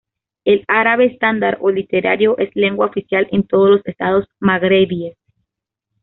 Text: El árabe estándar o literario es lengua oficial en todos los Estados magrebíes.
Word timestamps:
El 0.45 0.63
árabe 0.67 1.05
estándar 1.05 1.59
o 1.61 1.69
literario 1.69 2.35
es 2.39 2.49
lengua 2.55 2.87
oficial 2.87 3.27
en 3.31 3.43
todos 3.45 3.69
los 3.69 3.85
Estados 3.85 4.25
magrebíes. 4.39 5.15